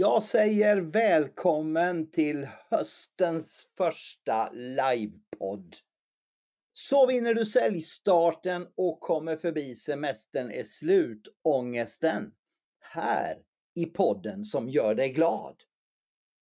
[0.00, 5.76] Jag säger välkommen till höstens första livepodd.
[6.72, 12.32] Så vinner du säljstarten och kommer förbi semestern är slut ångesten.
[12.80, 13.38] Här
[13.74, 15.56] i podden som gör dig glad.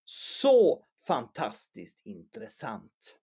[0.04, 3.16] Så fantastiskt intressant.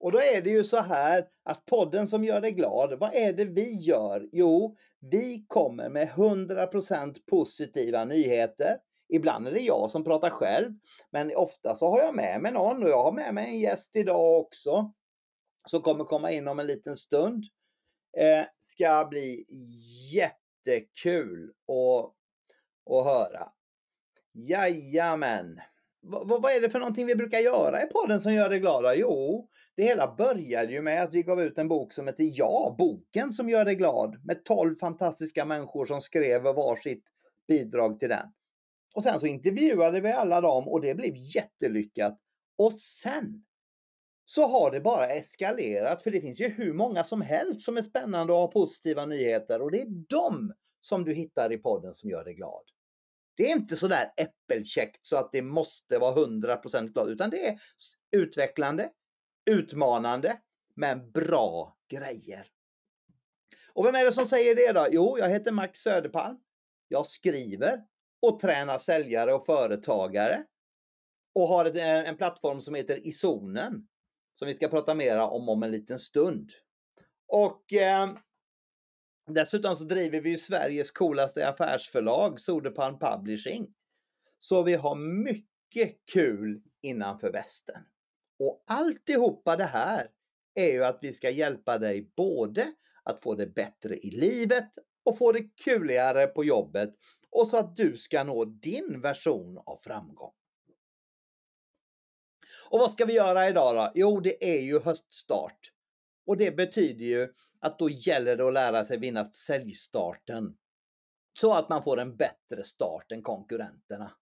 [0.00, 3.32] Och då är det ju så här att podden som gör dig glad, vad är
[3.32, 4.28] det vi gör?
[4.32, 8.78] Jo, vi kommer med 100% positiva nyheter.
[9.08, 10.72] Ibland är det jag som pratar själv,
[11.10, 13.96] men ofta så har jag med mig någon och jag har med mig en gäst
[13.96, 14.92] idag också
[15.68, 17.44] som kommer komma in om en liten stund.
[18.16, 19.46] Eh, ska bli
[20.12, 22.14] jättekul att,
[22.94, 23.52] att höra.
[24.32, 25.60] Jajamän!
[26.04, 28.94] vad, vad är det för någonting vi brukar göra i podden som gör dig glada?
[28.94, 32.74] Jo, det hela började ju med att vi gav ut en bok som heter Ja,
[32.78, 37.04] boken som gör dig glad med 12 fantastiska människor som skrev varsitt
[37.48, 38.26] bidrag till den.
[38.94, 42.20] Och sen så intervjuade vi alla dem och det blev jättelyckat.
[42.56, 43.44] Och sen
[44.24, 47.82] så har det bara eskalerat för det finns ju hur många som helst som är
[47.82, 52.10] spännande och har positiva nyheter och det är dem som du hittar i podden som
[52.10, 52.62] gör dig glad.
[53.36, 57.58] Det är inte sådär äppelkäckt så att det måste vara 100% glad utan det är
[58.10, 58.90] utvecklande,
[59.50, 60.38] utmanande
[60.74, 62.46] men bra grejer.
[63.72, 64.86] Och vem är det som säger det då?
[64.90, 66.38] Jo, jag heter Max Söderpalm.
[66.88, 67.84] Jag skriver
[68.28, 70.44] och tränar säljare och företagare
[71.34, 73.86] och har eh, en plattform som heter Isonen
[74.34, 76.50] som vi ska prata mera om om en liten stund.
[77.28, 78.14] Och eh,
[79.26, 83.74] Dessutom så driver vi Sveriges coolaste affärsförlag, Soderpalm Publishing.
[84.38, 87.82] Så vi har mycket kul innanför västen.
[88.38, 90.08] Och alltihopa det här
[90.54, 92.66] är ju att vi ska hjälpa dig både
[93.02, 94.70] att få det bättre i livet
[95.04, 96.94] och få det kuligare på jobbet
[97.34, 100.32] och så att du ska nå din version av framgång.
[102.70, 103.92] Och vad ska vi göra idag då?
[103.94, 105.72] Jo, det är ju höststart.
[106.26, 107.28] Och det betyder ju
[107.60, 110.56] att då gäller det att lära sig vinna säljstarten.
[111.40, 114.12] Så att man får en bättre start än konkurrenterna.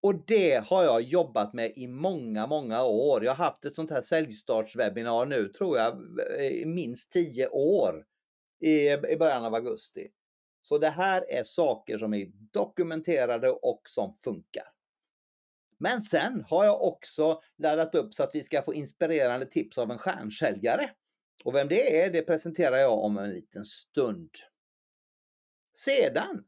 [0.00, 3.24] Och det har jag jobbat med i många, många år.
[3.24, 5.98] Jag har haft ett sånt här säljstartswebinar nu tror jag
[6.40, 8.04] i minst 10 år
[8.60, 10.08] i, i början av augusti.
[10.62, 14.64] Så det här är saker som är dokumenterade och som funkar.
[15.78, 19.90] Men sen har jag också laddat upp så att vi ska få inspirerande tips av
[19.90, 20.90] en stjärnsäljare.
[21.44, 24.30] Och vem det är, det presenterar jag om en liten stund.
[25.74, 26.44] Sedan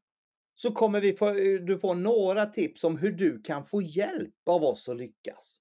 [0.55, 4.65] så kommer vi få, du få några tips om hur du kan få hjälp av
[4.65, 5.61] oss att lyckas.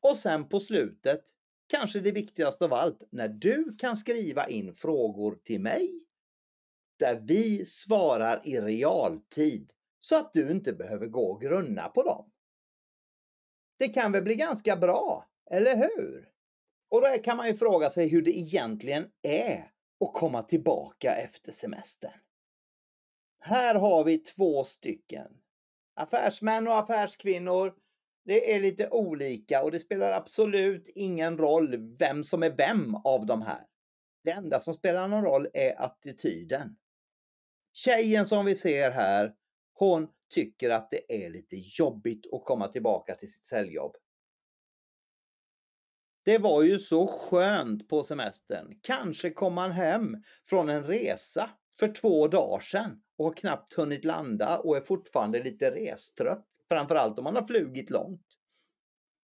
[0.00, 1.22] Och sen på slutet,
[1.66, 6.05] kanske det viktigaste av allt, när du kan skriva in frågor till mig
[6.98, 12.30] där vi svarar i realtid så att du inte behöver gå och grunna på dem.
[13.78, 16.28] Det kan väl bli ganska bra, eller hur?
[16.88, 19.70] Och då kan man ju fråga sig hur det egentligen är
[20.00, 22.20] att komma tillbaka efter semestern.
[23.40, 25.28] Här har vi två stycken.
[25.94, 27.74] Affärsmän och affärskvinnor.
[28.24, 33.26] Det är lite olika och det spelar absolut ingen roll vem som är vem av
[33.26, 33.64] de här.
[34.24, 36.76] Det enda som spelar någon roll är attityden.
[37.78, 39.34] Tjejen som vi ser här,
[39.72, 43.96] hon tycker att det är lite jobbigt att komma tillbaka till sitt säljjobb.
[46.24, 48.78] Det var ju så skönt på semestern.
[48.82, 54.04] Kanske kom man hem från en resa för två dagar sedan och har knappt hunnit
[54.04, 56.46] landa och är fortfarande lite restrött.
[56.68, 58.26] Framförallt om man har flugit långt.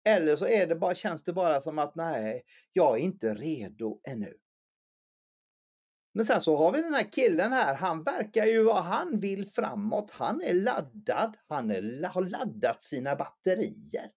[0.04, 2.42] Eller så är det bara, känns det bara som att nej,
[2.72, 4.34] jag är inte redo ännu.
[6.18, 9.48] Men sen så har vi den här killen här, han verkar ju vad han vill
[9.48, 10.10] framåt.
[10.10, 14.10] Han är laddad, han är, har laddat sina batterier.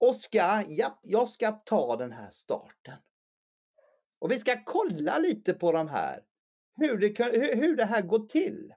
[0.00, 2.96] Och ska, ja, jag ska ta den här starten.
[4.18, 6.20] Och vi ska kolla lite på de här,
[6.76, 8.74] hur det, hur det här går till.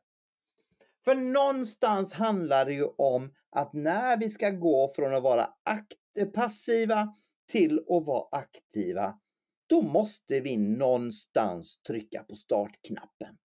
[1.05, 5.49] För någonstans handlar det ju om att när vi ska gå från att vara
[6.33, 7.15] passiva
[7.47, 9.19] till att vara aktiva,
[9.71, 13.37] då måste vi någonstans trycka på startknappen.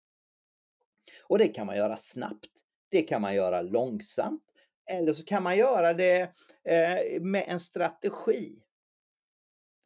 [1.24, 2.52] Och det kan man göra snabbt.
[2.90, 4.44] Det kan man göra långsamt.
[4.90, 6.22] Eller så kan man göra det
[6.64, 8.62] eh, med en strategi.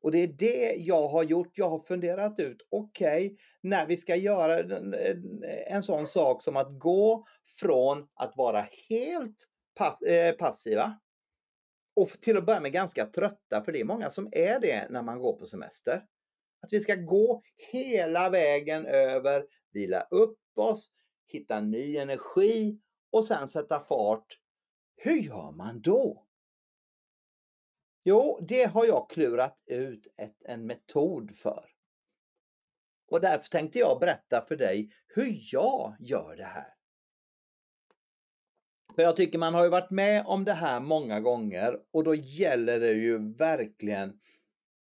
[0.02, 1.58] Och det är det jag har gjort.
[1.58, 4.60] Jag har funderat ut, okej, okay, när vi ska göra
[5.68, 7.26] en sån sak som att gå
[7.60, 11.00] från att vara helt pass eh, passiva
[11.96, 15.02] och till att börja med ganska trötta, för det är många som är det när
[15.02, 16.06] man går på semester.
[16.60, 17.42] Att vi ska gå
[17.72, 20.92] hela vägen över, vila upp oss,
[21.26, 22.80] hitta ny energi
[23.12, 24.40] och sen sätta fart.
[24.96, 26.26] Hur gör man då?
[28.04, 31.66] Jo, det har jag klurat ut ett, en metod för.
[33.12, 36.74] Och därför tänkte jag berätta för dig hur jag gör det här.
[38.96, 42.16] För jag tycker man har ju varit med om det här många gånger och då
[42.16, 44.20] gäller det ju verkligen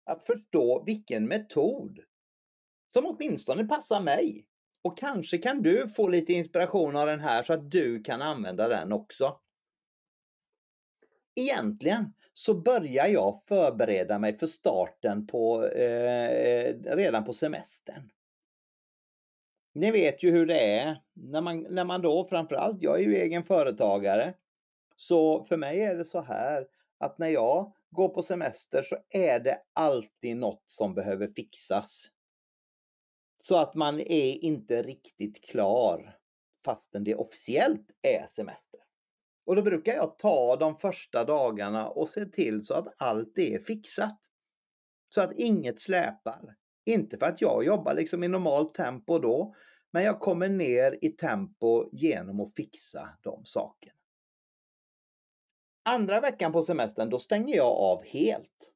[0.09, 2.01] att förstå vilken metod
[2.93, 4.45] som åtminstone passar mig.
[4.83, 8.69] Och kanske kan du få lite inspiration av den här så att du kan använda
[8.69, 9.41] den också.
[11.35, 18.11] Egentligen så börjar jag förbereda mig för starten på, eh, redan på semestern.
[19.75, 23.17] Ni vet ju hur det är när man, när man då framförallt, jag är ju
[23.17, 24.35] egen företagare.
[24.97, 26.67] Så för mig är det så här
[26.99, 32.11] att när jag går på semester så är det alltid något som behöver fixas.
[33.43, 36.17] Så att man är inte riktigt klar
[36.65, 38.81] fastän det officiellt är semester.
[39.47, 43.59] Och då brukar jag ta de första dagarna och se till så att allt är
[43.59, 44.19] fixat.
[45.15, 46.57] Så att inget släpar.
[46.85, 49.55] Inte för att jag jobbar liksom i normalt tempo då,
[49.91, 53.98] men jag kommer ner i tempo genom att fixa de sakerna.
[55.89, 58.73] Andra veckan på semestern, då stänger jag av helt.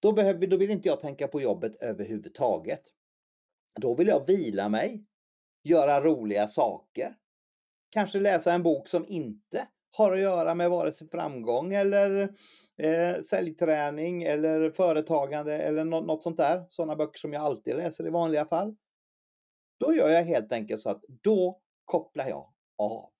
[0.00, 2.82] Då, behöver, då vill inte jag tänka på jobbet överhuvudtaget.
[3.80, 5.04] Då vill jag vila mig,
[5.62, 7.16] göra roliga saker,
[7.90, 12.34] kanske läsa en bok som inte har att göra med vare sig framgång eller
[12.76, 16.66] eh, säljträning eller företagande eller något, något sånt där.
[16.68, 18.76] Sådana böcker som jag alltid läser i vanliga fall.
[19.80, 23.13] Då gör jag helt enkelt så att då kopplar jag av.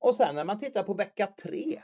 [0.00, 1.82] Och sen när man tittar på vecka tre,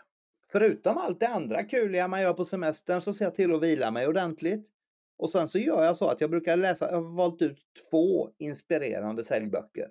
[0.52, 3.90] förutom allt det andra kuliga man gör på semestern så ser jag till att vila
[3.90, 4.70] mig ordentligt.
[5.18, 7.58] Och sen så gör jag så att jag brukar läsa, jag har valt ut
[7.90, 9.88] två inspirerande säljböcker.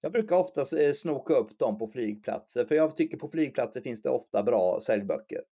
[0.00, 4.02] Jag brukar ofta eh, snoka upp dem på flygplatser för jag tycker på flygplatser finns
[4.02, 5.42] det ofta bra säljböcker.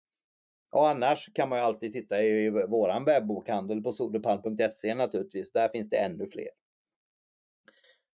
[0.71, 5.51] Och annars kan man ju alltid titta i våran webbokhandel på soderpalm.se naturligtvis.
[5.51, 6.49] Där finns det ännu fler.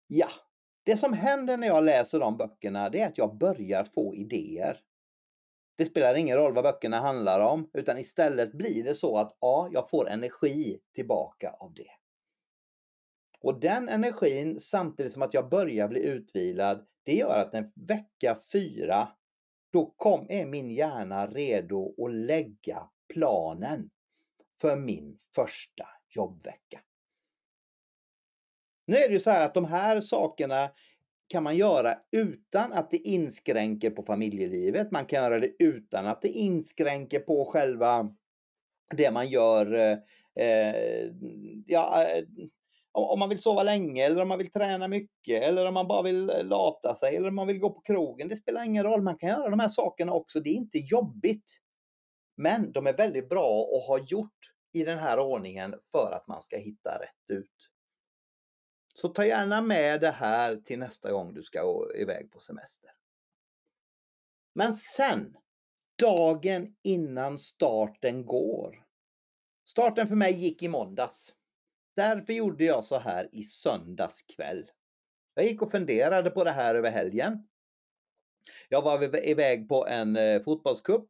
[0.08, 0.30] Ja,
[0.88, 4.80] det som händer när jag läser de böckerna det är att jag börjar få idéer.
[5.78, 9.70] Det spelar ingen roll vad böckerna handlar om utan istället blir det så att ja,
[9.72, 11.92] jag får energi tillbaka av det.
[13.42, 18.40] Och den energin samtidigt som att jag börjar bli utvilad, det gör att en vecka
[18.52, 19.08] fyra,
[19.72, 23.90] då kom, är min hjärna redo att lägga planen
[24.62, 26.80] för min första jobbvecka.
[28.88, 30.70] Nu är det ju så här att de här sakerna
[31.28, 34.92] kan man göra utan att det inskränker på familjelivet.
[34.92, 38.16] Man kan göra det utan att det inskränker på själva
[38.96, 39.98] det man gör eh,
[40.46, 41.12] eh
[41.66, 42.24] ja, eh,
[42.92, 46.02] om man vill sova länge eller om man vill träna mycket eller om man bara
[46.02, 48.28] vill eh, lata sig eller om man vill gå på krogen.
[48.28, 49.02] Det spelar ingen roll.
[49.02, 50.40] Man kan göra de här sakerna också.
[50.40, 51.52] Det är inte jobbigt.
[52.38, 56.42] Men de är väldigt bra att ha gjort i den här ordningen för att man
[56.42, 57.52] ska hitta rätt ut.
[59.02, 62.92] Så ta gärna med det här till nästa gång du ska iväg på semester.
[64.54, 65.38] Men sen,
[66.00, 68.86] dagen innan starten går.
[69.66, 71.34] Starten för mig gick i måndags.
[71.96, 74.72] Därför gjorde jag så här i söndags kväll.
[75.34, 77.48] Jag gick och funderade på det här över helgen.
[78.70, 81.10] Jag var iväg på en eh, fotbollskupp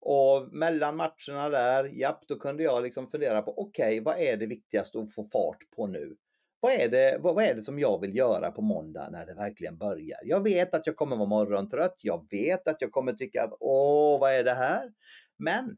[0.00, 4.36] och mellan matcherna där, japp, då kunde jag liksom fundera på okej, okay, vad är
[4.36, 6.16] det viktigaste att få fart på nu?
[6.60, 9.34] Vad är, det, vad, vad är det som jag vill göra på måndag när det
[9.34, 10.18] verkligen börjar?
[10.24, 12.00] Jag vet att jag kommer vara morgontrött.
[12.02, 14.92] Jag vet att jag kommer tycka att åh, vad är det här?
[15.36, 15.76] Men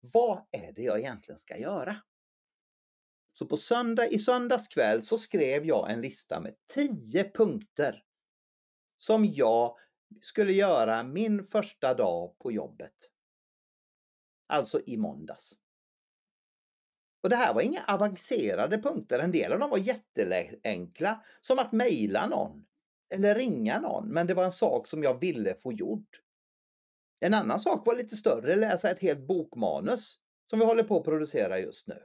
[0.00, 1.96] vad är det jag egentligen ska göra?
[3.38, 8.02] Så på söndag, i söndags kväll så skrev jag en lista med 10 punkter
[8.96, 9.76] som jag
[10.20, 12.94] skulle göra min första dag på jobbet.
[14.46, 15.52] Alltså i måndags.
[17.26, 21.72] Och det här var inga avancerade punkter, en del av dem var jätteenkla, som att
[21.72, 22.66] mejla någon
[23.14, 26.06] eller ringa någon, men det var en sak som jag ville få gjord.
[27.20, 30.18] En annan sak var lite större, läsa ett helt bokmanus
[30.50, 32.02] som vi håller på att producera just nu.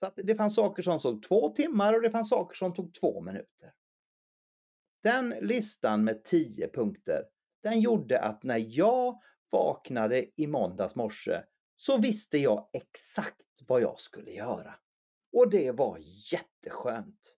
[0.00, 2.94] Så att det fanns saker som tog två timmar och det fanns saker som tog
[2.94, 3.72] två minuter.
[5.02, 7.22] Den listan med tio punkter,
[7.62, 9.20] den gjorde att när jag
[9.50, 11.42] vaknade i måndags morse
[11.76, 14.74] så visste jag exakt vad jag skulle göra.
[15.32, 15.98] Och det var
[16.32, 17.32] jätteskönt.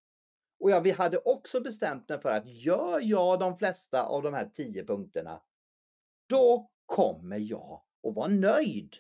[0.61, 4.35] Och jag, vi hade också bestämt mig för att gör jag de flesta av de
[4.35, 5.42] här tio punkterna,
[6.28, 8.97] då kommer jag att vara nöjd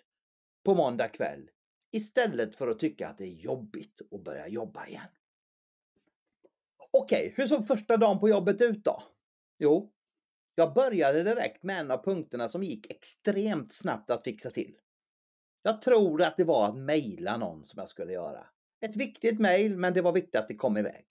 [0.64, 1.50] på måndag kväll
[1.92, 5.08] istället för att tycka att det är jobbigt att börja jobba igen.
[6.90, 9.02] Okej, hur såg första dagen på jobbet ut då?
[9.58, 9.92] Jo,
[10.54, 14.78] jag började direkt med en av punkterna som gick extremt snabbt att fixa till.
[15.68, 18.46] Jag tror att det var att mejla någon som jag skulle göra.
[18.80, 21.04] Ett viktigt mejl, men det var viktigt att det kom iväg.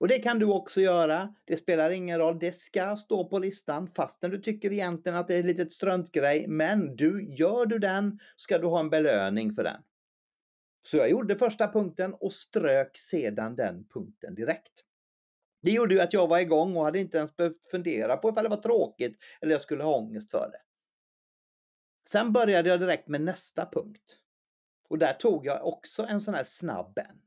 [0.00, 1.34] Och det kan du också göra.
[1.44, 2.38] Det spelar ingen roll.
[2.38, 6.48] Det ska stå på listan fastän du tycker egentligen att det är ett litet struntgrej.
[6.48, 9.82] Men du, gör du den ska du ha en belöning för den.
[10.82, 14.84] Så jag gjorde första punkten och strök sedan den punkten direkt.
[15.62, 18.44] Det gjorde ju att jag var igång och hade inte ens behövt fundera på ifall
[18.44, 20.65] det var tråkigt eller jag skulle ha ångest för det.
[22.08, 24.20] Sen började jag direkt med nästa punkt.
[24.88, 27.20] Och där tog jag också en sån här snabb en.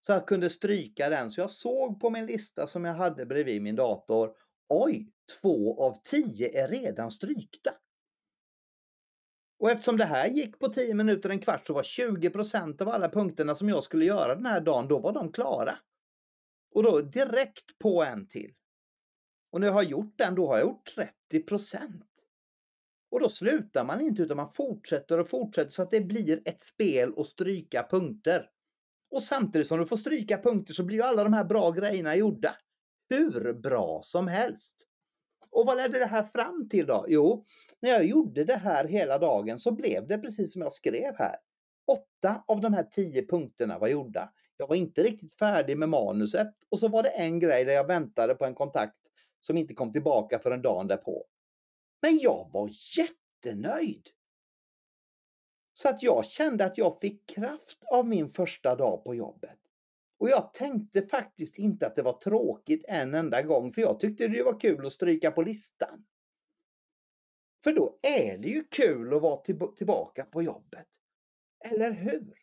[0.00, 1.30] Så jag kunde stryka den.
[1.30, 4.36] Så jag såg på min lista som jag hade bredvid min dator.
[4.68, 7.70] Oj, två av tio är redan strykta.
[9.58, 13.08] Och eftersom det här gick på 10 minuter, en kvart, så var 20% av alla
[13.08, 15.78] punkterna som jag skulle göra den här dagen, då var de klara.
[16.74, 18.54] Och då direkt på en till.
[19.50, 21.42] Och när jag har gjort den, då har jag gjort 30
[23.10, 26.62] och då slutar man inte utan man fortsätter och fortsätter så att det blir ett
[26.62, 28.50] spel att stryka punkter.
[29.10, 32.16] Och samtidigt som du får stryka punkter så blir ju alla de här bra grejerna
[32.16, 32.56] gjorda.
[33.08, 34.76] Hur bra som helst.
[35.50, 37.06] Och vad ledde det här fram till då?
[37.08, 37.44] Jo,
[37.80, 41.36] när jag gjorde det här hela dagen så blev det precis som jag skrev här.
[41.86, 44.32] Åtta av de här tio punkterna var gjorda.
[44.56, 47.86] Jag var inte riktigt färdig med manuset och så var det en grej där jag
[47.86, 48.96] väntade på en kontakt
[49.40, 51.26] som inte kom tillbaka förrän dagen därpå.
[52.02, 54.08] Men jag var jättenöjd.
[55.72, 59.58] Så att jag kände att jag fick kraft av min första dag på jobbet.
[60.18, 64.28] Och jag tänkte faktiskt inte att det var tråkigt en enda gång för jag tyckte
[64.28, 66.06] det var kul att stryka på listan.
[67.64, 69.40] För då är det ju kul att vara
[69.76, 70.88] tillbaka på jobbet.
[71.70, 72.34] Eller hur?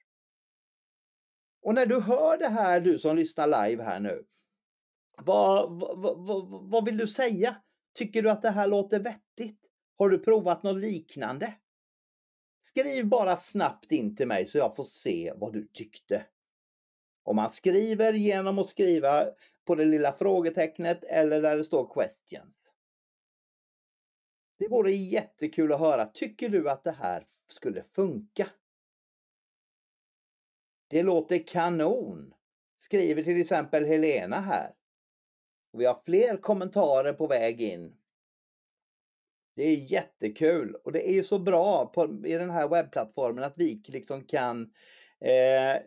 [1.61, 4.25] Och när du hör det här, du som lyssnar live här nu.
[5.17, 7.61] Vad, vad, vad, vad vill du säga?
[7.97, 9.59] Tycker du att det här låter vettigt?
[9.97, 11.53] Har du provat något liknande?
[12.61, 16.25] Skriv bara snabbt in till mig så jag får se vad du tyckte.
[17.23, 19.29] Om man skriver genom att skriva
[19.65, 22.55] på det lilla frågetecknet eller där det står questions.
[24.59, 26.05] Det vore jättekul att höra.
[26.05, 28.49] Tycker du att det här skulle funka?
[30.87, 32.33] Det låter kanon,
[32.77, 34.76] skriver till exempel Helena här.
[35.71, 37.97] Och vi har fler kommentarer på väg in.
[39.55, 43.53] Det är jättekul och det är ju så bra på, i den här webbplattformen att
[43.55, 44.61] vi liksom kan
[45.19, 45.81] eh,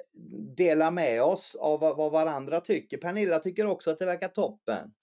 [0.56, 2.98] dela med oss av vad varandra tycker.
[2.98, 4.94] Pernilla tycker också att det verkar toppen.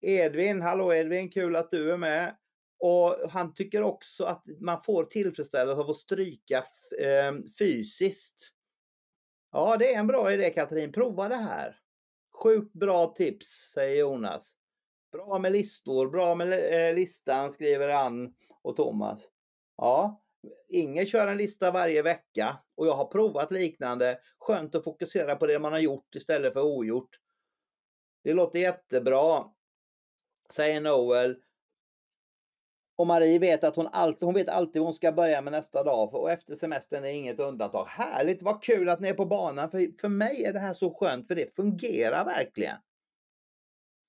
[0.00, 2.36] Edvin, hallå Edvin, kul att du är med.
[2.78, 6.64] Och han tycker också att man får tillfredsställelse av att stryka
[7.00, 8.52] eh, fysiskt.
[9.52, 11.80] Ja, det är en bra idé Katrin, prova det här.
[12.42, 14.56] Sjukt bra tips, säger Jonas.
[15.12, 19.30] Bra med listor, bra med eh, listan, skriver Ann och Thomas.
[19.76, 20.22] Ja,
[20.68, 24.18] Inger kör en lista varje vecka och jag har provat liknande.
[24.38, 27.10] Skönt att fokusera på det man har gjort istället för ogjort.
[28.24, 29.44] Det låter jättebra,
[30.50, 31.36] säger Noel.
[32.96, 35.82] Och Marie vet att hon alltid, hon vet alltid vad hon ska börja med nästa
[35.82, 37.86] dag och efter semestern är inget undantag.
[37.86, 39.70] Härligt, vad kul att ni är på banan.
[39.70, 42.76] För, för mig är det här så skönt för det fungerar verkligen.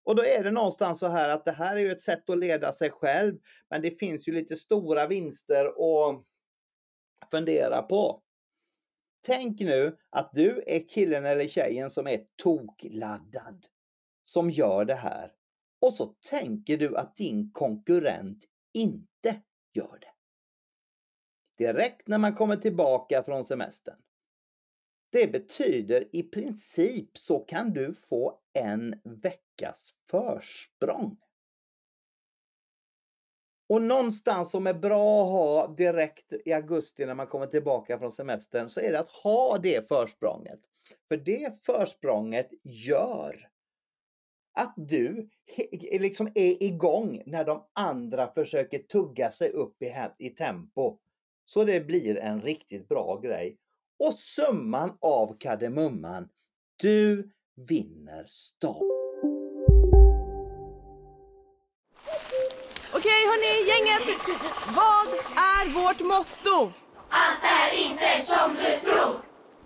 [0.03, 2.37] Och då är det någonstans så här att det här är ju ett sätt att
[2.37, 3.37] leda sig själv.
[3.69, 6.23] Men det finns ju lite stora vinster att
[7.31, 8.21] fundera på.
[9.21, 13.65] Tänk nu att du är killen eller tjejen som är tokladdad.
[14.25, 15.31] Som gör det här.
[15.81, 18.45] Och så tänker du att din konkurrent
[18.77, 19.41] inte
[19.73, 20.13] gör det.
[21.57, 23.97] Direkt när man kommer tillbaka från semestern.
[25.09, 31.17] Det betyder i princip så kan du få en veckas försprång.
[33.69, 38.11] Och någonstans som är bra att ha direkt i augusti när man kommer tillbaka från
[38.11, 40.59] semestern så är det att ha det försprånget.
[41.07, 43.49] För det försprånget gör
[44.57, 45.29] att du
[45.99, 50.97] liksom är igång när de andra försöker tugga sig upp i, i tempo.
[51.45, 53.57] Så det blir en riktigt bra grej.
[53.99, 56.29] Och summan av kardemumman,
[56.75, 57.31] du
[57.67, 58.81] vinner start.
[62.93, 64.19] Okej hörni, gänget!
[64.75, 66.73] Vad är vårt motto?
[67.09, 69.26] Allt är inte som du tror.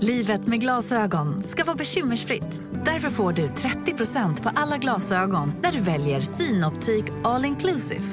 [0.00, 2.62] Livet med glasögon ska vara bekymmersfritt.
[2.84, 8.04] Därför får du 30% på alla glasögon när du väljer Synoptik All Inclusive.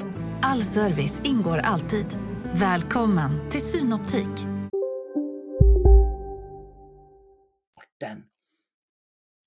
[0.42, 2.06] All service ingår alltid.
[2.52, 4.56] Välkommen till Synoptik.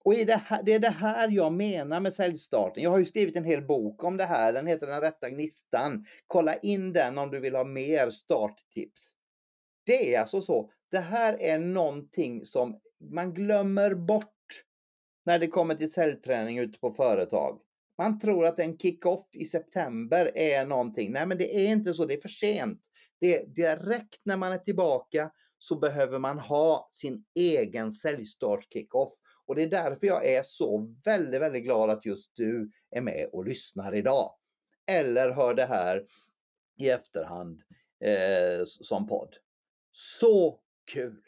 [0.09, 2.83] Och det, här, det är det här jag menar med säljstarten.
[2.83, 4.53] Jag har ju skrivit en hel bok om det här.
[4.53, 6.05] Den heter Den rätta gnistan.
[6.27, 9.15] Kolla in den om du vill ha mer starttips.
[9.89, 10.71] Det är alltså så.
[10.91, 12.79] Det här är någonting som
[13.11, 14.63] man glömmer bort
[15.25, 17.59] när det kommer till säljträning ute på företag.
[17.97, 21.11] Man tror att en kick-off i september är någonting.
[21.11, 22.05] Nej, men det är inte så.
[22.05, 22.81] Det är för sent.
[23.19, 29.13] Det är direkt när man är tillbaka så behöver man ha sin egen säljstart kick-off.
[29.45, 33.29] Och det är därför jag är så väldigt, väldigt glad att just du är med
[33.31, 34.31] och lyssnar idag.
[34.91, 36.05] Eller hör det här
[36.79, 37.61] i efterhand
[38.03, 39.35] eh, som podd.
[40.01, 41.23] Så kul!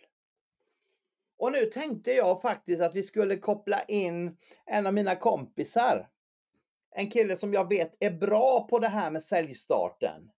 [1.38, 6.10] Och nu tänkte jag faktiskt att vi skulle koppla in en av mina kompisar.
[6.96, 10.32] En kille som jag vet är bra på det här med säljstarten.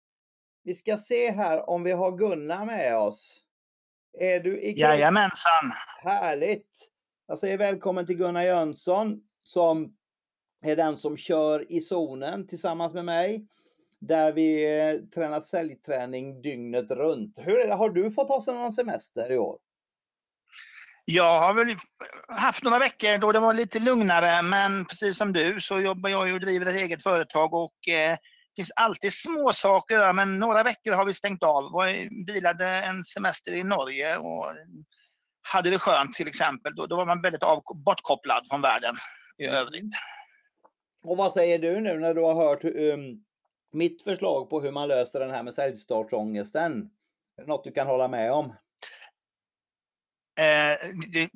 [0.63, 3.43] Vi ska se här om vi har Gunnar med oss.
[4.19, 5.73] Är du i Jajamensan!
[6.03, 6.91] Härligt!
[7.27, 9.97] Jag säger välkommen till Gunnar Jönsson som
[10.63, 13.47] är den som kör i zonen tillsammans med mig.
[14.09, 17.35] Där vi eh, tränat säljträning dygnet runt.
[17.37, 17.75] Hur det?
[17.75, 19.59] Har du fått ha någon semester i år?
[21.05, 21.77] Jag har väl
[22.29, 26.35] haft några veckor då det var lite lugnare men precis som du så jobbar jag
[26.35, 30.93] och driver ett eget företag och eh, det finns alltid små saker men några veckor
[30.93, 31.71] har vi stängt av.
[31.73, 34.47] Jag bilade en semester i Norge och
[35.53, 36.75] hade det skönt till exempel.
[36.75, 38.95] Då, då var man väldigt av, bortkopplad från världen
[39.39, 39.95] i övrigt.
[41.05, 43.25] Och vad säger du nu när du har hört um,
[43.73, 46.91] mitt förslag på hur man löser den här med säljstartsångesten?
[47.37, 48.47] Är det något du kan hålla med om?
[50.39, 51.31] Eh, det,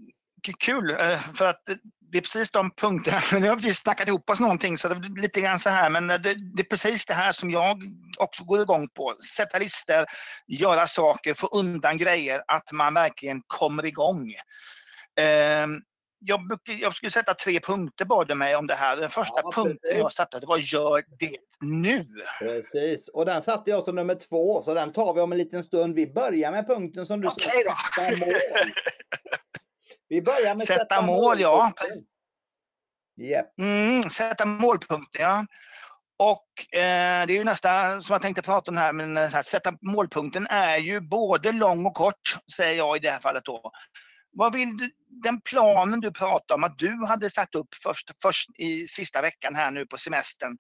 [0.59, 1.63] kul, eh, för att
[2.01, 5.21] det är precis de punkterna, nu har vi snackat ihop oss någonting så det är
[5.23, 7.83] lite grann så här, men det, det, är precis det här som jag
[8.19, 9.15] också går igång på.
[9.37, 10.05] Sätta listor,
[10.47, 14.33] göra saker, få undan grejer, att man verkligen kommer igång.
[15.21, 15.67] Eh,
[16.27, 18.97] jag, jag, skulle sätta tre punkter bad mig om det här.
[18.97, 22.07] Den första ja, punkten jag satte var gör det nu.
[22.39, 25.65] Precis, och den satte jag som nummer två, så den tar vi om en liten
[25.65, 25.95] stund.
[25.95, 28.35] Vi börjar med punkten som du okay, sa, mål.
[30.09, 31.17] Vi börjar med sätta, sätta mål.
[31.17, 31.73] mål ja.
[33.21, 33.59] Yep.
[33.59, 35.47] Mm, sätta målpunkter, ja.
[36.19, 39.73] Och eh, det är ju nästa som jag tänkte prata om här, men här, sätta
[39.81, 43.73] målpunkten är ju både lång och kort, säger jag i det här fallet då.
[44.37, 44.91] Vad vill du,
[45.23, 49.55] den planen du pratar om att du hade satt upp först, först i sista veckan
[49.55, 50.57] här nu på semestern,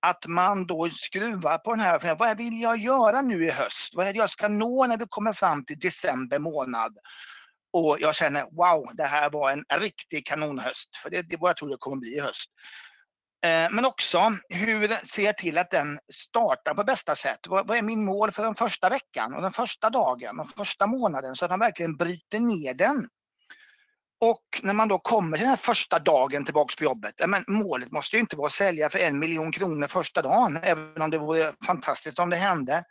[0.00, 3.90] att man då skruvar på den här, vad vill jag göra nu i höst?
[3.92, 6.98] Vad är det jag ska nå när vi kommer fram till december månad?
[7.72, 10.96] Och jag känner wow, det här var en riktig kanonhöst.
[11.02, 12.50] För det, det är vad jag tror det kommer bli i höst.
[13.44, 17.38] Eh, men också hur ser jag till att den startar på bästa sätt?
[17.48, 21.36] Vad, är min mål för den första veckan och den första dagen och första månaden
[21.36, 23.08] så att man verkligen bryter ner den.
[24.20, 27.92] Och när man då kommer till den här första dagen tillbaks på jobbet, men målet
[27.92, 31.18] måste ju inte vara att sälja för en miljon kronor första dagen, även om det
[31.18, 32.84] vore fantastiskt om det hände.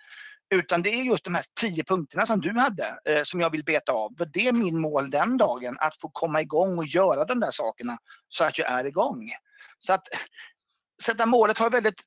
[0.50, 3.64] Utan det är just de här tio punkterna som du hade eh, som jag vill
[3.64, 4.14] beta av.
[4.18, 7.52] För det är min mål den dagen, att få komma igång och göra de där
[7.52, 9.32] sakerna så att jag är igång.
[9.80, 10.08] Så att
[11.04, 12.02] sätta målet har väldigt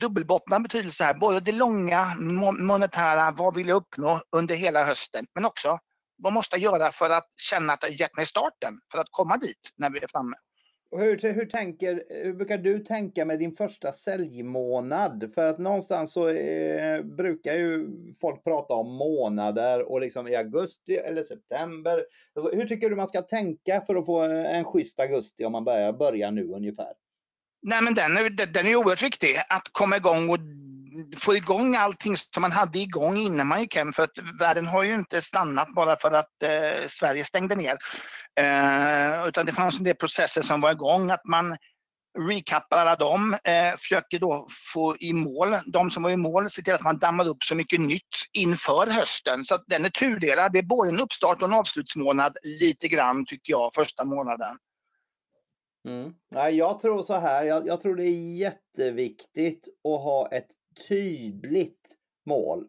[0.00, 1.14] dubbelbottnad betydelse här.
[1.14, 2.14] Både det långa
[2.60, 5.78] monetära, vad vill jag uppnå under hela hösten, men också
[6.16, 9.36] vad måste jag göra för att känna att jag gett mig starten för att komma
[9.36, 10.36] dit när vi är framme.
[10.90, 15.30] Och hur, hur, tänker, hur brukar du tänka med din första säljmånad?
[15.34, 17.88] För att någonstans så eh, brukar ju
[18.20, 22.04] folk prata om månader och liksom i augusti eller september.
[22.52, 25.92] Hur tycker du man ska tänka för att få en schysst augusti om man börjar,
[25.92, 26.92] börjar nu ungefär?
[27.62, 30.38] Nej men den är, den är oerhört viktig, att komma igång och
[31.16, 33.92] få igång allting som man hade igång innan man gick hem.
[33.92, 37.76] För att världen har ju inte stannat bara för att eh, Sverige stängde ner.
[38.40, 41.10] Eh, utan det fanns en del processer som var igång.
[41.10, 41.56] Att man
[42.18, 46.62] recappar alla dem, eh, försöker då få i mål de som var i mål, se
[46.62, 49.44] till att man dammar upp så mycket nytt inför hösten.
[49.44, 50.52] Så att den är tudelad.
[50.52, 54.56] Det är både en uppstart och en avslutsmånad lite grann tycker jag, första månaden.
[55.84, 56.14] Mm.
[56.56, 60.48] jag tror så här, jag, jag, tror det är jätteviktigt att ha ett
[60.88, 62.66] tydligt mål.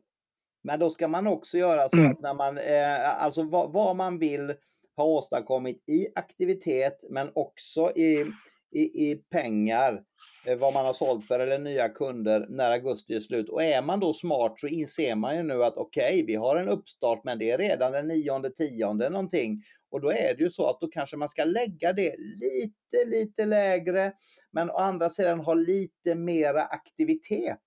[0.63, 2.11] Men då ska man också göra så mm.
[2.11, 4.53] att när man, eh, alltså vad, vad, man vill
[4.95, 8.25] ha åstadkommit i aktivitet men också i,
[8.73, 10.03] i, i pengar,
[10.47, 13.49] eh, vad man har sålt för eller nya kunder när augusti är slut.
[13.49, 16.55] Och är man då smart så inser man ju nu att okej, okay, vi har
[16.55, 19.63] en uppstart men det är redan den nionde, tionde någonting.
[19.91, 23.45] Och då är det ju så att då kanske man ska lägga det lite, lite
[23.45, 24.13] lägre.
[24.51, 27.59] Men å andra sidan ha lite mera aktivitet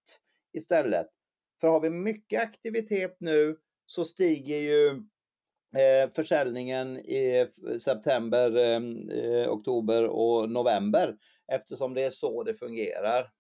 [0.53, 1.07] istället.
[1.61, 5.03] För har vi mycket aktivitet nu så stiger ju
[5.77, 7.47] eh, försäljningen i
[7.81, 8.81] september, eh,
[9.19, 11.17] eh, oktober och november
[11.53, 13.31] eftersom det är så det fungerar.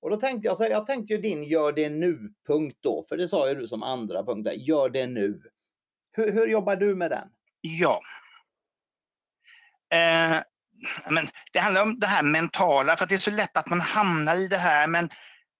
[0.00, 3.16] Och då tänkte jag, så här, jag tänkte ju din gör det nu-punkt då, för
[3.16, 5.42] det sa ju du som andra punkt, där, gör det nu.
[6.12, 7.28] Hur, hur jobbar du med den?
[7.60, 8.00] Ja.
[9.92, 10.42] Eh,
[11.10, 13.80] men det handlar om det här mentala, för att det är så lätt att man
[13.80, 15.08] hamnar i det här, men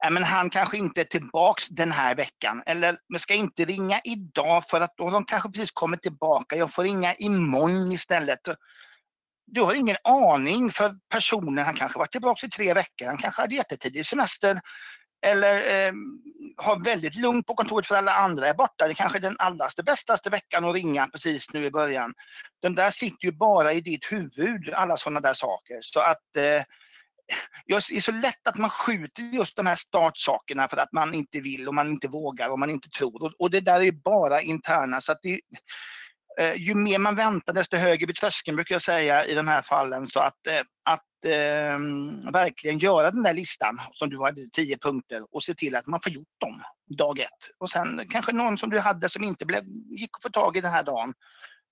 [0.05, 2.63] Äh, men han kanske inte är tillbaks den här veckan.
[2.67, 6.57] Eller men ska inte ringa idag för att då har de kanske precis kommit tillbaka.
[6.57, 8.41] Jag får ringa imorgon istället.
[9.47, 11.65] Du har ingen aning för personen.
[11.65, 13.07] Han kanske varit tillbaka i tre veckor.
[13.07, 14.61] Han kanske hade jättetidig semester.
[15.27, 15.93] Eller eh,
[16.57, 18.89] har väldigt lugnt på kontoret för alla andra är borta.
[18.89, 22.15] Det kanske är den allaste bästaste veckan att ringa precis nu i början.
[22.63, 25.79] Den där sitter ju bara i ditt huvud, alla sådana där saker.
[25.81, 26.63] Så att eh,
[27.67, 31.41] det är så lätt att man skjuter just de här startsakerna för att man inte
[31.41, 33.33] vill och man inte vågar och man inte tror.
[33.39, 35.01] Och det där är bara interna.
[35.01, 35.41] Så att det,
[36.41, 39.63] eh, ju mer man väntar desto högre blir tröskeln brukar jag säga i de här
[39.63, 40.09] fallen.
[40.09, 41.79] Så att, eh, att eh,
[42.33, 46.01] verkligen göra den där listan som du hade, tio punkter och se till att man
[46.01, 46.63] får gjort dem
[46.99, 47.31] dag ett.
[47.59, 49.65] Och sen kanske någon som du hade som inte blev,
[49.99, 51.15] gick att få tag i den här dagen.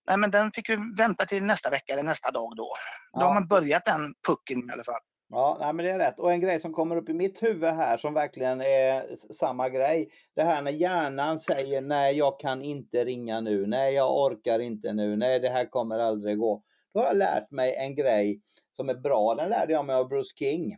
[0.06, 2.74] Nej, men den fick ju vänta till nästa vecka eller nästa dag då.
[3.12, 3.26] Då ja.
[3.26, 5.00] har man börjat den pucken i alla fall.
[5.34, 6.18] Ja, nej, men det är rätt.
[6.18, 10.10] Och en grej som kommer upp i mitt huvud här som verkligen är samma grej.
[10.34, 13.66] Det här när hjärnan säger nej, jag kan inte ringa nu.
[13.66, 15.16] Nej, jag orkar inte nu.
[15.16, 16.62] Nej, det här kommer aldrig gå.
[16.94, 18.40] Då har jag lärt mig en grej
[18.72, 19.34] som är bra.
[19.34, 20.76] Den lärde jag mig av Bruce King.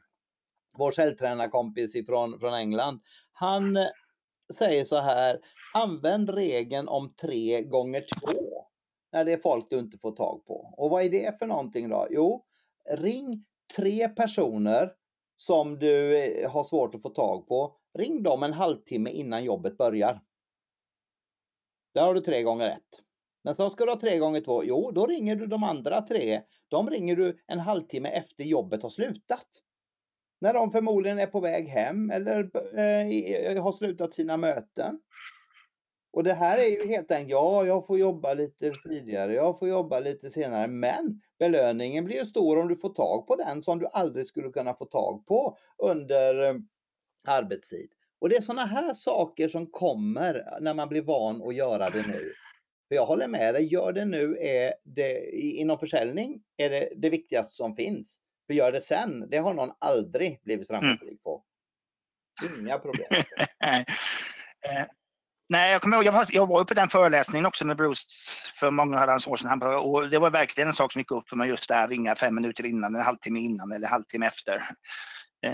[0.79, 3.01] Vår säljtränarkompis ifrån, från England.
[3.33, 3.87] Han eh,
[4.59, 5.41] säger så här.
[5.75, 8.67] Använd regeln om tre gånger två.
[9.13, 10.75] När det är folk du inte får tag på.
[10.77, 12.07] Och vad är det för någonting då?
[12.11, 12.45] Jo,
[12.91, 13.45] ring
[13.77, 14.93] tre personer
[15.37, 17.77] som du eh, har svårt att få tag på.
[17.99, 20.21] Ring dem en halvtimme innan jobbet börjar.
[21.95, 23.01] Där har du tre gånger ett.
[23.45, 24.65] Men så ska du ha tre gånger två.
[24.65, 26.43] Jo, då ringer du de andra tre.
[26.69, 29.47] De ringer du en halvtimme efter jobbet har slutat.
[30.41, 35.01] När de förmodligen är på väg hem eller eh, eh har slutat sina möten.
[36.15, 39.69] Och det här är ju helt enkelt, ja, jag får jobba lite tidigare, jag får
[39.69, 43.79] jobba lite senare, men belöningen blir ju stor om du får tag på den som
[43.79, 46.55] du aldrig skulle kunna få tag på under eh,
[47.27, 47.91] arbetstid.
[48.19, 52.07] Och det är sådana här saker som kommer när man blir van att göra det
[52.09, 52.33] nu.
[52.89, 57.11] För jag håller med dig, gör det nu är det, inom försäljning är det det
[57.11, 58.21] viktigaste som finns.
[58.47, 61.45] För gör det sen, det har någon aldrig blivit framgångsrik på.
[62.61, 63.23] Inga problem.
[65.49, 68.03] Nej, jag kommer ihåg, jag var, jag var på den föreläsningen också med Bruce
[68.55, 69.63] för många herrans år sedan.
[69.63, 72.35] och det var verkligen en sak som gick upp för mig just där, ringa fem
[72.35, 74.55] minuter innan, en halvtimme innan eller en halvtimme efter.
[75.47, 75.53] Eh,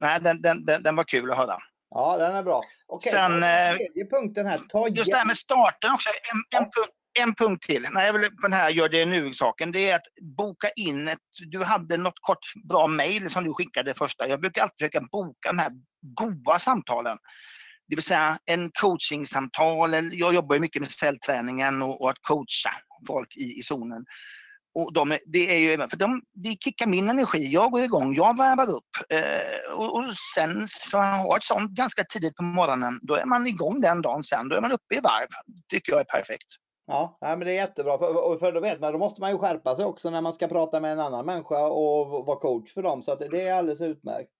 [0.00, 1.56] nej, den, den, den, den, var kul att höra.
[1.90, 2.62] Ja, den är bra.
[2.86, 4.58] Okej, Sen, eh, tredje punkten här.
[4.58, 6.08] Ta just det här med starten också.
[6.08, 7.86] En, en, punkt, en punkt till.
[7.92, 9.72] Nej, jag vill på den här gör det nu-saken.
[9.72, 11.18] Det är att boka in ett...
[11.50, 14.28] Du hade något kort bra mail som du skickade första.
[14.28, 17.18] Jag brukar alltid försöka boka de här goda samtalen.
[17.92, 19.94] Det vill säga en coachingsamtal.
[20.12, 22.70] Jag jobbar mycket med cellträningen och, och att coacha
[23.06, 24.04] folk i, i zonen.
[24.74, 27.52] Och de, det, är ju, för de, det kickar min energi.
[27.52, 29.10] Jag går igång, jag varvar upp.
[29.10, 32.98] Eh, och, och, sen så har ett sånt ganska tidigt på morgonen.
[33.02, 34.48] Då är man igång den dagen sen.
[34.48, 35.28] Då är man uppe i varv.
[35.68, 36.48] tycker jag är perfekt.
[36.86, 37.98] Ja, men det är jättebra.
[37.98, 40.48] För, för då vet man, då måste man ju skärpa sig också när man ska
[40.48, 43.02] prata med en annan människa och vara coach för dem.
[43.02, 44.30] Så att det är alldeles utmärkt.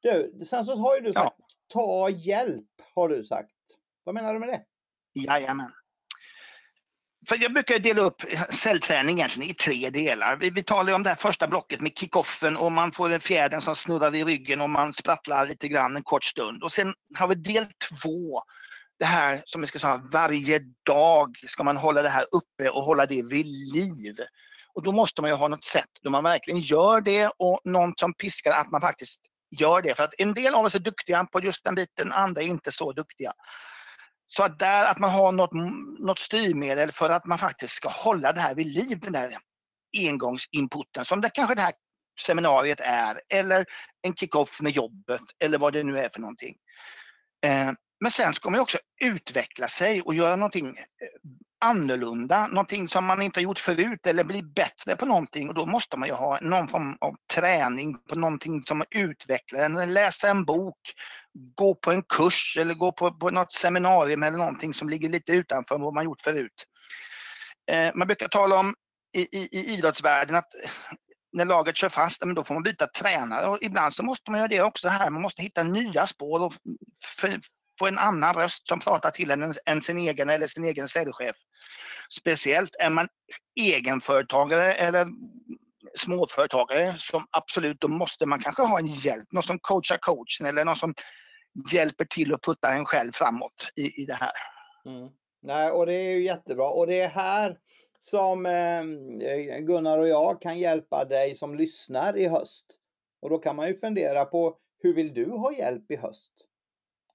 [0.00, 1.46] Du, sen så har ju du sagt, ja.
[1.72, 3.50] ta hjälp har du sagt.
[4.04, 4.62] Vad menar du med det?
[5.20, 5.72] Jajamän.
[7.28, 10.36] För jag brukar dela upp cellträning egentligen i tre delar.
[10.36, 13.60] Vi, vi talar om det här första blocket med kickoffen och man får en fjäder
[13.60, 16.62] som snurrar i ryggen och man sprattlar lite grann en kort stund.
[16.62, 18.42] Och sen har vi del två
[18.98, 22.82] det här som vi ska säga, varje dag ska man hålla det här uppe och
[22.82, 24.16] hålla det vid liv.
[24.74, 27.92] Och då måste man ju ha något sätt då man verkligen gör det och någon
[27.96, 29.94] som piskar att man faktiskt gör det.
[29.94, 32.72] För att en del av oss är duktiga på just den biten, andra är inte
[32.72, 33.32] så duktiga.
[34.26, 35.50] Så att, där, att man har något,
[36.00, 39.30] något styrmedel för att man faktiskt ska hålla det här vid liv, den där
[39.98, 41.72] engångsinputen som det kanske det här
[42.26, 43.66] seminariet är eller
[44.02, 46.56] en kick-off med jobbet eller vad det nu är för någonting.
[47.46, 51.30] Eh, men sen ska man också utveckla sig och göra någonting eh,
[51.60, 55.66] annorlunda, någonting som man inte har gjort förut eller bli bättre på någonting och då
[55.66, 60.44] måste man ju ha någon form av träning på någonting som utvecklar en, läsa en
[60.44, 60.78] bok,
[61.56, 65.32] gå på en kurs eller gå på, på något seminarium eller någonting som ligger lite
[65.32, 66.66] utanför vad man gjort förut.
[67.70, 68.74] Eh, man brukar tala om
[69.16, 70.52] i, i, i idrottsvärlden att
[71.32, 74.40] när laget kör fast, men då får man byta tränare och ibland så måste man
[74.40, 75.10] göra det också här.
[75.10, 76.54] Man måste hitta nya spår och
[77.18, 77.40] för,
[77.80, 81.36] få en annan röst som pratar till en än sin egen eller sin egen säljchef.
[82.10, 83.08] Speciellt är man
[83.60, 85.06] egenföretagare eller
[85.98, 90.64] småföretagare som absolut, då måste man kanske ha en hjälp, någon som coachar coachen eller
[90.64, 90.94] någon som
[91.72, 94.32] hjälper till att putta en själv framåt i, i det här.
[94.86, 95.08] Mm.
[95.42, 97.58] Nej, och det är ju jättebra och det är här
[98.00, 102.66] som eh, Gunnar och jag kan hjälpa dig som lyssnar i höst.
[103.22, 106.32] Och då kan man ju fundera på hur vill du ha hjälp i höst?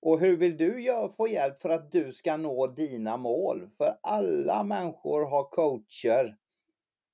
[0.06, 3.70] Och hur vill du få hjälp för att du ska nå dina mål?
[3.78, 6.38] För alla människor har coacher.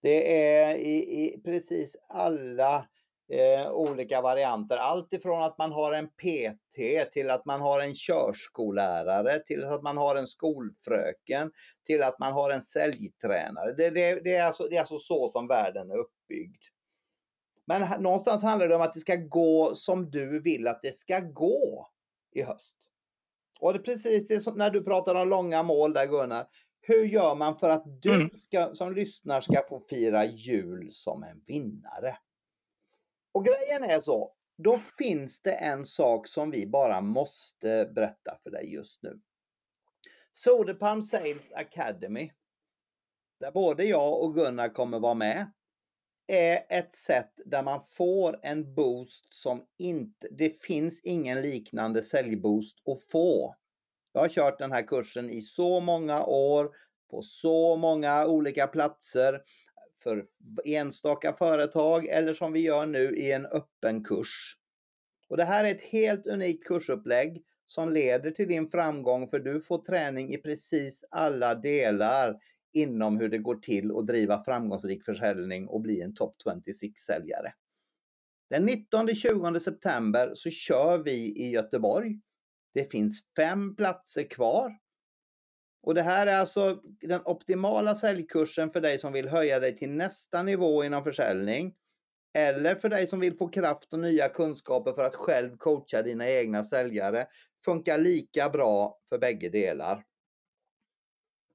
[0.01, 2.87] Det är i, i precis alla
[3.31, 4.77] eh, olika varianter.
[4.77, 9.83] Allt ifrån att man har en PT till att man har en körskollärare till att
[9.83, 11.51] man har en skolfröken
[11.85, 13.73] till att man har en säljtränare.
[13.73, 16.61] Det, det, det, är, alltså, det är alltså så som världen är uppbyggd.
[17.67, 21.19] Men någonstans handlar det om att det ska gå som du vill att det ska
[21.19, 21.87] gå
[22.31, 22.77] i höst.
[23.59, 26.47] Och det är precis det när du pratar om långa mål där Gunnar.
[26.81, 28.29] Hur gör man för att du mm.
[28.47, 32.17] ska, som lyssnar ska få fira jul som en vinnare?
[33.31, 38.49] Och grejen är så, då finns det en sak som vi bara måste berätta för
[38.49, 39.21] dig just nu.
[40.33, 42.31] Soderpalm Sales Academy,
[43.39, 45.51] där både jag och Gunnar kommer vara med,
[46.27, 52.77] är ett sätt där man får en boost som inte, det finns ingen liknande säljboost
[52.87, 53.55] att få.
[54.13, 56.71] Jag har kört den här kursen i så många år,
[57.11, 59.41] på så många olika platser,
[60.03, 60.25] för
[60.65, 64.57] enstaka företag eller som vi gör nu i en öppen kurs.
[65.29, 69.61] Och Det här är ett helt unikt kursupplägg som leder till din framgång för du
[69.61, 72.37] får träning i precis alla delar
[72.73, 77.53] inom hur det går till att driva framgångsrik försäljning och bli en top 26-säljare.
[78.49, 82.19] Den 19-20 september så kör vi i Göteborg.
[82.73, 84.77] Det finns fem platser kvar.
[85.83, 89.89] Och det här är alltså den optimala säljkursen för dig som vill höja dig till
[89.89, 91.75] nästa nivå inom försäljning.
[92.33, 96.29] Eller för dig som vill få kraft och nya kunskaper för att själv coacha dina
[96.29, 97.27] egna säljare.
[97.65, 100.03] Funkar lika bra för bägge delar.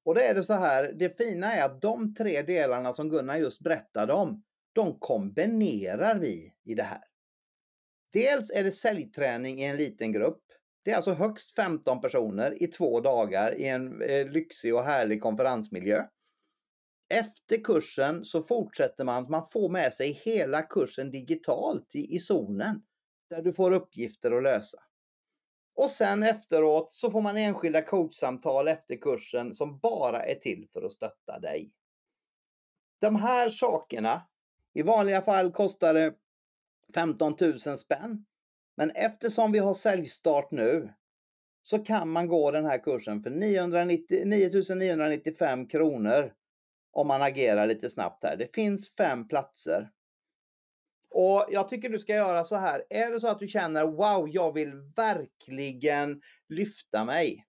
[0.06, 3.36] Och det är det så här, det fina är att de tre delarna som Gunnar
[3.36, 4.42] just berättade om,
[4.72, 7.04] de kombinerar vi i det här.
[8.12, 10.42] Dels är det säljträning i en liten grupp.
[10.84, 15.22] Det är alltså högst 15 personer i två dagar i en eh, lyxig och härlig
[15.22, 16.04] konferensmiljö.
[17.08, 22.82] Efter kursen så fortsätter man, man får med sig hela kursen digitalt i, i zonen
[23.30, 24.78] där du får uppgifter att lösa.
[25.76, 30.82] Och sen efteråt så får man enskilda coachsamtal efter kursen som bara är till för
[30.82, 31.72] att stötta dig.
[33.00, 34.26] De här sakerna,
[34.74, 36.14] i vanliga fall kostar det
[36.94, 38.26] 15 000 spänn.
[38.76, 40.94] Men eftersom vi har säljstart nu
[41.62, 46.32] så kan man gå den här kursen för 990, 9995 kronor
[46.92, 48.36] om man agerar lite snabbt här.
[48.36, 49.90] Det finns fem platser.
[51.18, 52.84] Och jag tycker du ska göra så här.
[52.90, 57.44] Är det så att du känner wow, jag vill verkligen lyfta mig.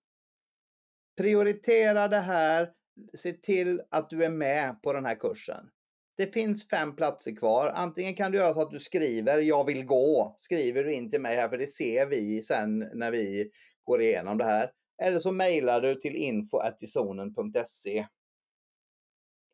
[1.17, 2.71] Prioritera det här.
[3.17, 5.69] Se till att du är med på den här kursen.
[6.17, 7.69] Det finns fem platser kvar.
[7.69, 10.35] Antingen kan du göra så att du skriver jag vill gå.
[10.37, 13.51] Skriver du in till mig här för det ser vi sen när vi
[13.83, 14.71] går igenom det här.
[15.01, 18.07] Eller så mejlar du till info.tizonen.se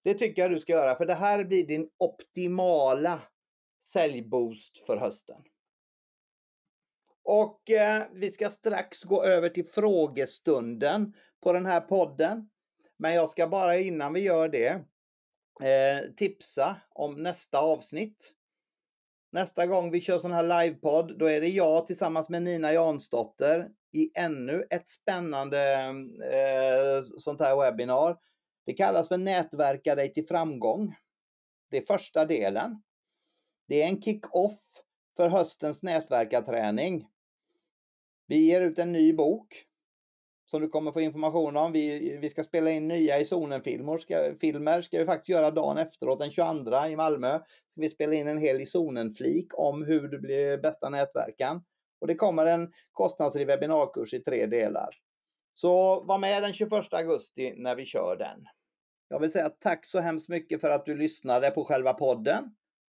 [0.04, 3.22] Det tycker jag du ska göra för det här blir din optimala
[3.94, 5.44] säljboost för hösten.
[7.24, 12.50] Och eh, vi ska strax gå över till frågestunden på den här podden.
[12.98, 14.70] Men jag ska bara innan vi gör det
[15.62, 18.34] eh, tipsa om nästa avsnitt.
[19.32, 23.70] Nästa gång vi kör sån här livepodd, då är det jag tillsammans med Nina Jansdotter
[23.92, 25.74] i ännu ett spännande
[26.32, 28.18] eh, sånt här webbinar.
[28.66, 30.96] Det kallas för Nätverka dig till framgång.
[31.72, 32.82] Det är första delen.
[33.68, 34.62] Det är en kick-off
[35.18, 37.08] för höstens nätverkarträning.
[38.28, 39.66] Vi ger ut en ny bok
[40.46, 41.72] som du kommer få information om.
[41.72, 45.78] Vi, vi ska spela in nya i zonen-filmer ska, filmer ska vi faktiskt göra dagen
[45.78, 47.40] efteråt, den 22 i Malmö.
[47.40, 51.64] Ska vi spela in en hel i zonen-flik om hur du blir bästa nätverkan.
[52.02, 54.90] Och det kommer en kostnadsfri webbinarkurs i tre delar.
[55.54, 58.46] Så var med den 21 augusti när vi kör den.
[59.08, 62.56] Jag vill säga tack så hemskt mycket för att du lyssnade på själva podden.